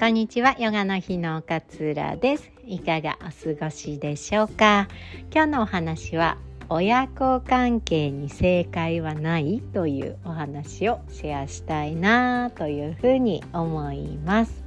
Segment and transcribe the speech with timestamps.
[0.00, 0.54] こんにちは。
[0.60, 2.52] ヨガの日の勝浦です。
[2.64, 3.24] いかがお
[3.56, 4.86] 過ごしでしょうか？
[5.34, 6.38] 今日のお話は
[6.68, 14.62] 親子関係に正解はないというお話をシェアしたいなというふうに思います。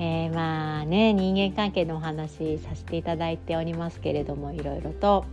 [0.00, 5.26] えー、まあね人間関係のお話させていただいておりますけれどもいろいろと。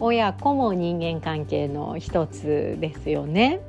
[0.00, 3.60] 親子も人間関係の一つですよね。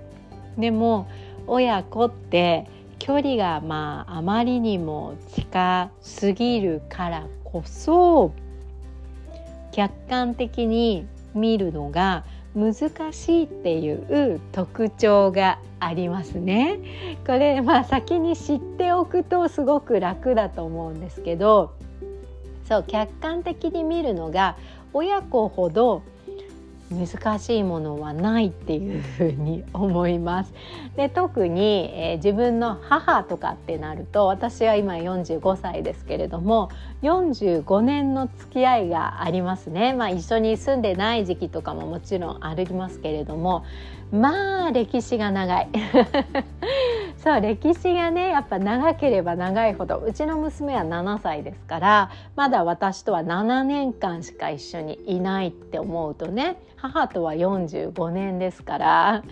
[0.57, 1.08] でも
[1.48, 2.68] 親子って
[2.99, 8.34] 距離がまああまりにも近すぎるからこそ
[9.72, 12.23] 客観的に見るのが
[12.55, 16.80] 難しいっていう特徴がありますね。
[17.27, 21.73] これまあ先に知っておくとすごく楽だと思うんですけど
[22.67, 24.55] そう客観的に見るのが
[24.94, 26.02] 親子ほど
[26.91, 30.53] 難しいものはないっていうふうに思います。
[30.95, 36.69] で特に、えー、自分の母とかってなると私は今45歳ですけれども
[37.02, 39.94] 45年の付き合いがありますね。
[39.94, 43.66] まあ、一緒に住んでない時期とかももちろんありますけれども
[44.11, 45.70] まあ歴史が長い。
[47.26, 59.23] そう歴史がねやっぱ長ければ長いほどうちの娘は7歳ですからまだ私とは7年間しか一緒にいないって思うとね母とは45年ですから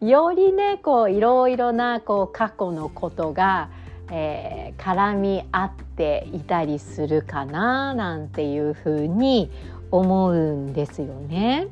[0.00, 3.70] よりねこういろいろなこう過去のことが、
[4.12, 9.50] えー、絡み合っていたりするかななんていうふうに
[9.90, 11.66] 思うんですよね。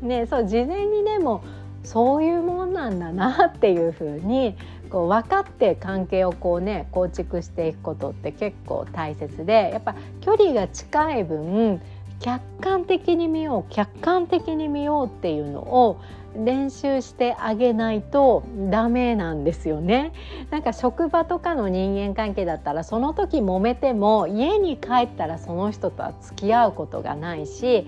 [0.00, 1.42] ねそう事前にでも
[1.88, 4.54] そういうもんなんだなっていうふうに
[4.90, 11.80] こう分かって関係をこうね構築していくことって結構大切でやっぱ距離が近い分
[12.20, 15.98] 客観的に見よう客観的に見ようっていうのを
[16.36, 20.12] 練習してあげないとダメなんですよね。
[20.50, 27.86] なんか職場とかの人間関係だったらその時揉めても家に帰ったらその人とは付き合うことがないし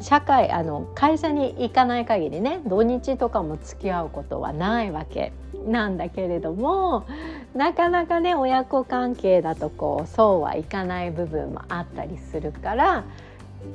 [0.00, 5.32] 社会あの会社に行かない限りね土日とかも付き合うことはないわけ
[5.66, 7.06] なんだけれども
[7.54, 13.04] なかなかね親子関係だとこうそうはいかない部分もあったりするから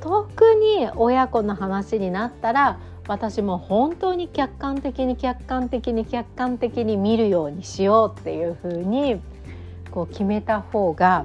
[0.00, 9.20] 特に親子の話になったら私も本当に客観的に客観的に客観的に見るようにしようっていうふうに
[9.90, 11.24] こう決めた方が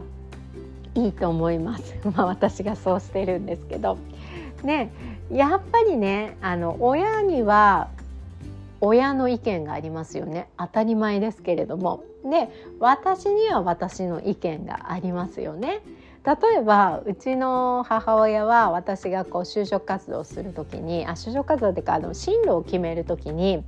[0.95, 1.95] いいと思います。
[2.15, 3.97] まあ私がそうしてるんですけど。
[4.63, 4.91] ね
[5.31, 7.90] やっぱりねあの親には
[8.81, 15.81] 親の意見がありますよね当たり前ですけれどもで私には私の意見がありますよね。
[16.25, 23.62] 例えばうちの母親は私がこう就職活動する時にあ就職活動っていうかあの進路を決める時に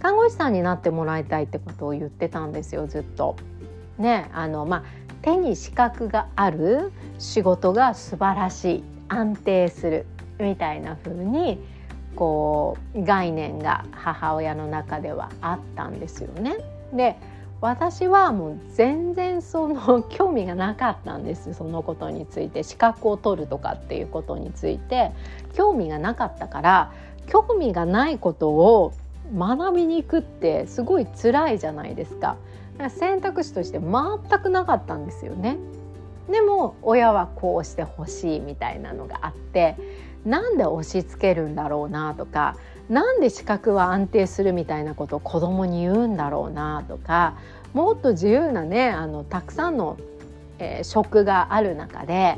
[0.00, 3.36] 看護師さんになってもらいたいってことを言ってたんですよずっと。
[3.98, 4.82] ねあのまあ
[5.20, 10.06] 手に資格がある仕事が素晴らしい安定する
[10.38, 11.58] みたいな風に
[12.16, 16.56] こう概念が母親の中ではあったんですよね。
[16.92, 17.16] で
[17.60, 25.10] 私はもう全然その興味がなかったんですそのことについて資格を取るとかっていうことについて
[25.54, 26.92] 興味がなかったから
[27.26, 28.92] 興味がないことを
[29.36, 32.36] 学びに行くってすごい辛いじゃないですか。
[32.90, 35.58] 選択肢として全くなかったんですよね。
[36.30, 39.76] でも親はこうしてほしいみたいなのがあって
[40.24, 42.56] なんで押し付けるんだろうなとか
[42.88, 47.34] なんで資格は安定するみたいなことを子供に言うんだろうなとか
[47.72, 49.98] もっと自由なねあのたくさんの、
[50.58, 52.36] えー、職がある中で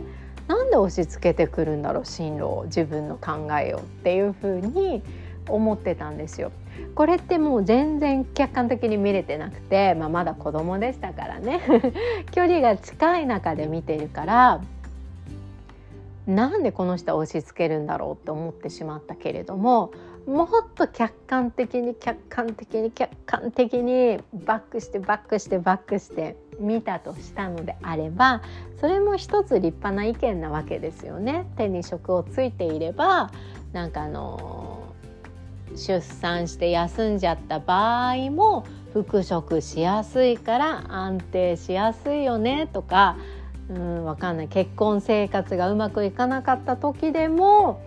[0.49, 5.03] なんで押し付けてくるんだろう進路を自分の考えをっていうふうに
[5.49, 6.51] 思ってたんですよ。
[6.95, 11.61] これってもう全然客観的に見れてなくて、まあ、まだ子供でしたからね
[12.33, 14.61] 距離が近い中で見てるから
[16.27, 19.93] なんでこの人は押し付けるんだろうって思ってしまったけれども
[20.27, 28.43] もっと客観的に客観的に客観的にバックしてバックしてバックして見たとしたのであれば
[28.81, 31.47] それも一つ立派な意見なわけですよね。
[31.57, 33.31] 手に職をついていれば
[33.73, 34.80] なんかあの
[35.77, 43.17] 出産して休んじゃった場合も復職しやすいから安定しやすいよねとか
[43.71, 44.49] うんわかんない。
[44.49, 47.81] 結婚生活がうまくいかなかった時でも、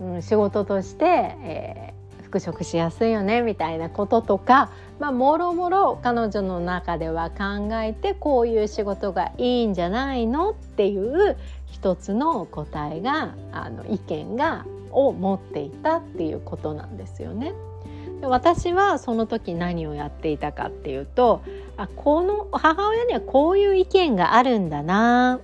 [0.00, 11.38] うん、仕事として、えー、復職しやすいよねみたいなこととか、まあ、もろもろ彼女の中では考えてこういう仕事がいいんじゃないのっていう
[11.70, 17.52] 一つの答えがあの意見がを持っていたっていうことなんですよね。
[18.20, 21.42] で私はその時何をやっていたかっていうと
[21.76, 25.40] あこの母親にはこういう意見があるんだな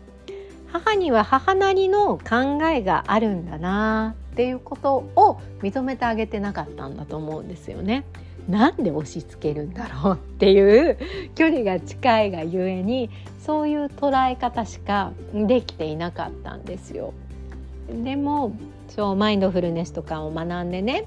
[0.72, 8.04] 母には母なりの考えがあるんだなっていうことを認めてあげてなかったんだと思うんですよね。
[8.48, 10.98] なんで押し付けるんだろうっていう
[11.34, 17.12] 距離が近いがゆえにそういう捉え方しかできていなかったんですよ。
[17.88, 18.52] でも
[18.90, 21.06] そうマインドフルネスとかを学んでね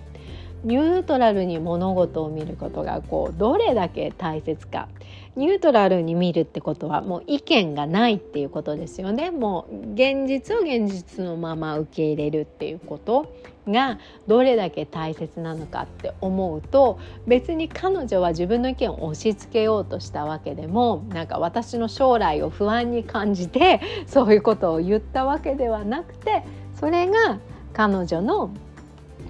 [0.63, 4.87] ニュートラルに物事を見ることがこうどれだけ大切か。
[5.35, 9.31] ニュートラルに見るってことはもう意見がないっていうことですよね。
[9.31, 13.33] もう現実を現実のまま受け入れるっていうこと
[13.67, 26.43] がどれだけ大切なのかって思うと別に彼女は自分の意見を押し付けようとしたわけでもなんか私の将来を不安に感じてそういうことを言ったわけではなくて
[26.79, 27.39] それが
[27.73, 28.51] 彼女の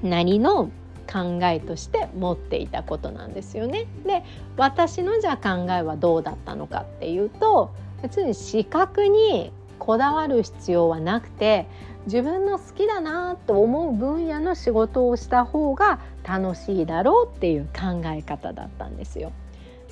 [0.02, 0.70] なりの
[1.12, 3.86] 考えとして持っていたことなんですよね。
[4.06, 4.24] で
[4.58, 11.68] 私のじゃあ考えはどうだったのかっていうと別に視覚にこだわる必要はなくて
[12.06, 19.32] 自分の好きだなと思う分野の仕事をした方が楽しいだろうっていう考え方だったんですよ。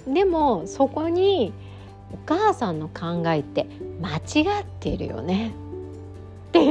[0.07, 1.53] でもそこに
[2.13, 3.67] お母さんの考えって
[4.01, 5.70] 間違っているよねっ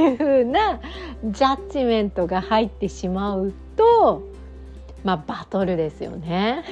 [0.01, 0.79] いう風な
[1.23, 4.23] ジャッジメントが入ってしまうと
[5.03, 6.63] まあバトルですよね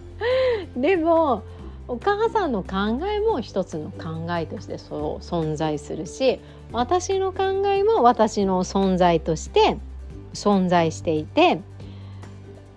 [0.76, 1.42] でも
[1.88, 6.40] お母さんの考えも一つの考えとしてそう存在するし
[6.70, 9.78] 私の考えも私の存在として
[10.34, 11.60] 存在していて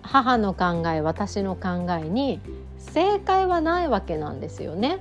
[0.02, 2.40] 母の考え私の考えに
[2.78, 4.98] 正解はないわけなんですよね。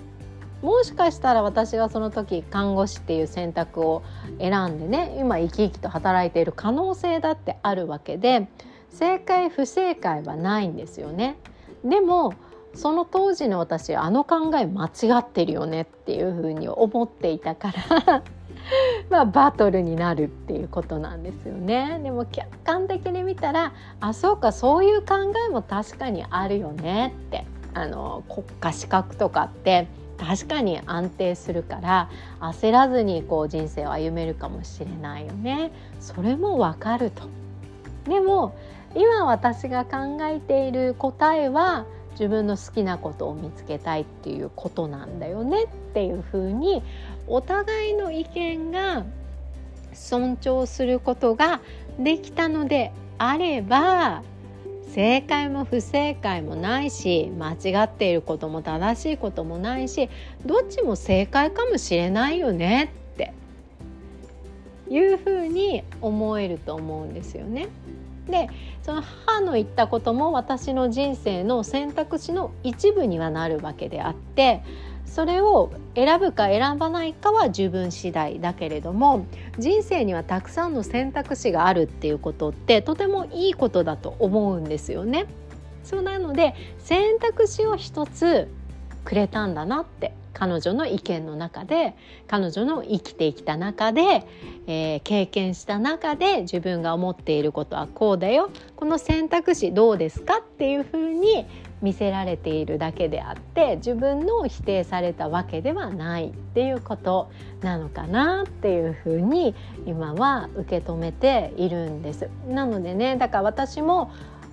[0.62, 4.04] もしかしたら私がその時看護師っていう選択を
[4.40, 8.48] 選んでね今生き生きと働いている可能性だってあるわけで
[8.90, 11.38] 正解不正解はないんですよね。
[11.84, 12.34] でも
[12.74, 17.74] その当時の私あの考え間違ってるよねっていうふうに思っていたか
[18.06, 18.24] ら
[19.10, 22.00] まあバトルになるっていうことなんですよね。
[22.04, 25.16] でも客観的に見たらあそうかそういう考
[25.48, 29.88] えも確かにあるよねってあの国家資格とかって
[30.22, 32.10] 確かに安定するから
[32.40, 35.72] 焦らずにこう人生を歩めるかもしれないよね。
[36.00, 37.24] それもわかると。
[38.06, 38.56] でも
[38.96, 46.84] 今私が考えている答えは自分の好きなことを見つけたいっていうことなんだよねっていうふうに
[47.28, 49.04] お互いの意見が
[49.94, 51.62] 尊重することが
[51.98, 54.22] できたのであれば
[54.94, 60.10] 正解も不正解もないし間違っていることも正しいこともないし
[60.46, 63.34] どっちも正解かもしれないよねって
[64.90, 67.70] いうふうに思えると思うんですよね。
[68.28, 68.50] で
[68.84, 74.62] その母の言ったことも私の人生の選択肢の一部にはなるわけであって
[75.14, 79.26] それを選ぶか選ばないかは自分次第だけれども
[79.60, 85.26] 人生にはたくさんの選択肢があるっていうことってとてもいいことだと思うんですよね。
[85.84, 88.48] そうなので選択肢を一つ
[89.04, 91.96] くれたんだなって彼女の意見の中で
[92.28, 94.26] 彼女の生きてきた中で、
[94.66, 101.46] えー、経験した中で自分が思っていることはこうだよこの選択肢どうですかっていうふうに
[101.82, 112.30] 見せられているだけであって自分の否定されたわけではないっていうことなのかなっていうふうに今は受け止めているんです。
[112.48, 114.12] なのでねだから私も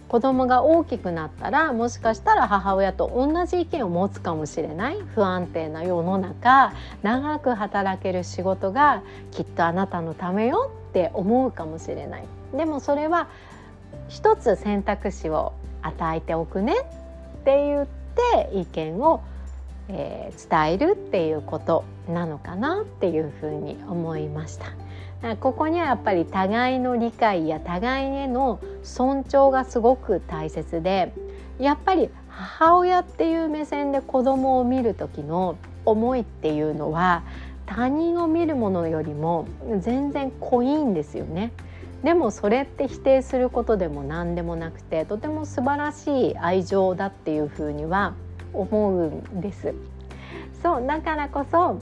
[0.09, 6.73] 子供が大きくなったらもしかしたら母親と同じ意見を持つかもしれない不安定な世の中
[7.03, 12.25] 長く働ける仕事がきっとあなたのためよって思うかもしれない
[12.57, 13.29] でもそれは
[14.09, 19.23] 一つ選択肢を与えておくねって言って意見を、
[19.89, 24.88] えー、伝えるっていうことなのかなっていうふうに思いました。
[25.41, 31.13] ここにはやっぱり互いの理解や互いへの尊重がすごく大切で
[31.59, 37.25] やっぱり母親っていう目線で子供を見る時の思いっていうのは
[37.67, 39.49] 他人を見るものよりも
[39.81, 41.53] 全然濃いんですよね。
[42.03, 48.15] でもそれって否定することでも何でもなくてとても素晴らしい愛情だっていうふうには
[48.53, 49.75] 思うんです。
[50.63, 51.81] そうだからこそ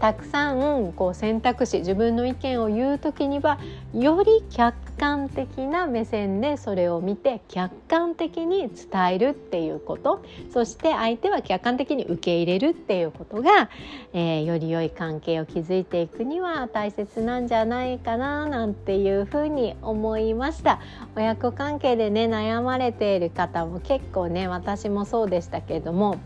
[0.00, 3.58] たくさんこう選択肢自分の意見を言う時には
[3.92, 10.22] より客観的な目線でそれを見て客観的に伝えるっていうこと。
[10.52, 13.70] そして相手は客観的に受け入れるっていうことが、
[14.12, 20.80] えー、より良い関係を築いていくには大切なんじゃないかななんていうふうに思いました。
[21.16, 26.16] 親子関係でね悩まれている方も結構ね私もそうでしたけれども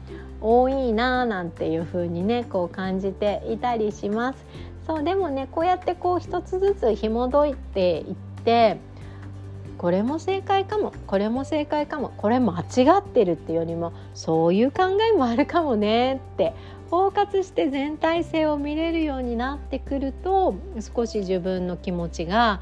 [0.42, 4.44] 多いなーなんていう風にねこう感じていたりします。
[4.87, 8.78] そうでもねこうやってこう一つずつ紐解いていって
[9.78, 12.64] これも正解かもこれも正解かもこれ間違
[12.99, 16.52] ってるっていうよりもそういう考えもあるかもねって
[16.90, 20.54] 包括して全体性を見れるようになってくると
[20.94, 22.61] 少し自分の気持ちが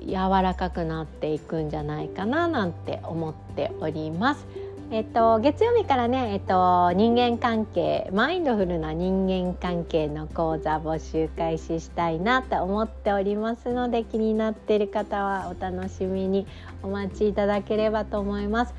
[0.00, 4.46] 柔らかくなっていくんじゃないかななんて思っております。
[4.90, 16.46] えっと、月曜日からね、えっと、人間関係マインドフルな人間関係の講座募集開始したいなと思っておりますので気になっている方はお楽しみに
[16.82, 18.74] お待ちいただければと思います。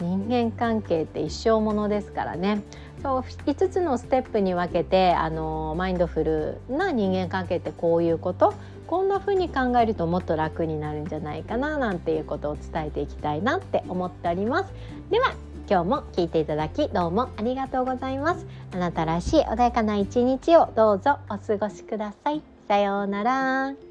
[0.00, 2.62] 人間関係って一生ものですからね
[3.02, 8.54] そう5つのステップに分けてあのマインドフルな人間関係ってこういうこと？
[8.86, 14.72] こんな風に考えるともっと楽になるんじゃないかななんていうことを伝えていきたいなって思っております。
[15.10, 15.34] では
[15.70, 18.44] 今日も聞いていただきどうもありがとうございます。
[18.74, 22.42] あなたらしい穏やかな一日をどうぞお過ごしください。
[22.66, 23.89] さようなら。